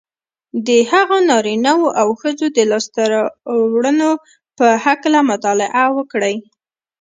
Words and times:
د 0.67 0.69
هغو 0.91 1.17
نارینهوو 1.29 1.95
او 2.01 2.07
ښځو 2.21 2.47
د 2.57 2.59
لاسته 2.71 3.01
رواړنو 3.13 4.11
په 4.57 4.65
هکله 4.85 5.19
مطالعه 5.31 5.85
وکړئ 5.97 6.35